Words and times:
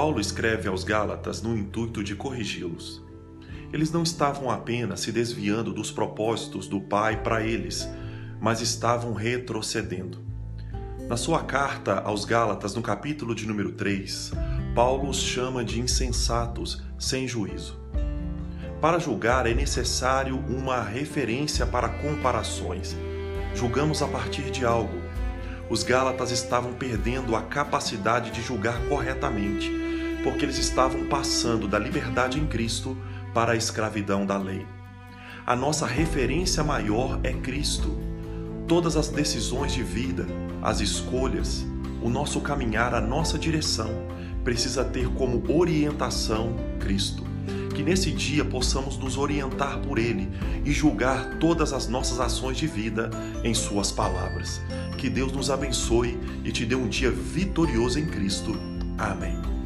Paulo 0.00 0.20
escreve 0.20 0.68
aos 0.68 0.84
Gálatas 0.84 1.42
no 1.42 1.58
intuito 1.58 2.04
de 2.04 2.14
corrigi-los. 2.14 3.02
Eles 3.72 3.90
não 3.90 4.04
estavam 4.04 4.48
apenas 4.48 5.00
se 5.00 5.10
desviando 5.10 5.72
dos 5.72 5.90
propósitos 5.90 6.68
do 6.68 6.80
Pai 6.80 7.20
para 7.20 7.42
eles, 7.42 7.88
mas 8.40 8.60
estavam 8.60 9.12
retrocedendo. 9.12 10.18
Na 11.08 11.16
sua 11.16 11.42
carta 11.42 11.98
aos 11.98 12.24
Gálatas, 12.24 12.76
no 12.76 12.80
capítulo 12.80 13.34
de 13.34 13.44
número 13.44 13.72
3, 13.72 14.30
Paulo 14.72 15.10
os 15.10 15.20
chama 15.20 15.64
de 15.64 15.80
insensatos, 15.80 16.80
sem 16.96 17.26
juízo. 17.26 17.76
Para 18.80 19.00
julgar 19.00 19.48
é 19.48 19.52
necessário 19.52 20.38
uma 20.48 20.80
referência 20.80 21.66
para 21.66 21.88
comparações. 21.88 22.96
Julgamos 23.52 24.00
a 24.00 24.06
partir 24.06 24.48
de 24.52 24.64
algo. 24.64 24.96
Os 25.68 25.82
Gálatas 25.82 26.30
estavam 26.30 26.72
perdendo 26.74 27.34
a 27.34 27.42
capacidade 27.42 28.30
de 28.30 28.40
julgar 28.40 28.80
corretamente, 28.88 29.87
porque 30.22 30.44
eles 30.44 30.58
estavam 30.58 31.06
passando 31.06 31.68
da 31.68 31.78
liberdade 31.78 32.38
em 32.38 32.46
Cristo 32.46 32.96
para 33.32 33.52
a 33.52 33.56
escravidão 33.56 34.26
da 34.26 34.36
lei. 34.36 34.66
A 35.46 35.56
nossa 35.56 35.86
referência 35.86 36.62
maior 36.62 37.18
é 37.22 37.32
Cristo. 37.32 37.98
Todas 38.66 38.96
as 38.96 39.08
decisões 39.08 39.72
de 39.72 39.82
vida, 39.82 40.26
as 40.62 40.80
escolhas, 40.80 41.64
o 42.02 42.08
nosso 42.08 42.40
caminhar, 42.40 42.94
a 42.94 43.00
nossa 43.00 43.38
direção 43.38 43.88
precisa 44.44 44.84
ter 44.84 45.08
como 45.14 45.42
orientação 45.50 46.54
Cristo. 46.78 47.24
Que 47.74 47.82
nesse 47.82 48.10
dia 48.10 48.44
possamos 48.44 48.98
nos 48.98 49.16
orientar 49.16 49.78
por 49.80 49.98
Ele 49.98 50.28
e 50.64 50.72
julgar 50.72 51.38
todas 51.38 51.72
as 51.72 51.86
nossas 51.86 52.18
ações 52.18 52.56
de 52.56 52.66
vida 52.66 53.08
em 53.44 53.54
Suas 53.54 53.92
palavras. 53.92 54.60
Que 54.96 55.08
Deus 55.08 55.32
nos 55.32 55.50
abençoe 55.50 56.18
e 56.44 56.50
te 56.50 56.66
dê 56.66 56.74
um 56.74 56.88
dia 56.88 57.10
vitorioso 57.10 57.98
em 57.98 58.06
Cristo. 58.06 58.54
Amém. 58.98 59.57